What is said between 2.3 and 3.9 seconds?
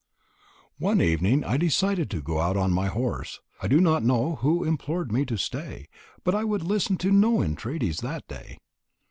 out on my horse I do